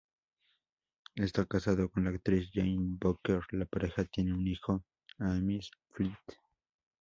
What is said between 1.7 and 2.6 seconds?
con la actriz